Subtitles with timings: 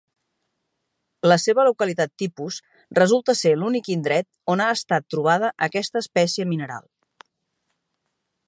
[1.31, 2.57] La seva localitat tipus
[3.01, 6.91] resulta ser l'únic indret on ha estat trobada aquesta espècie mineral.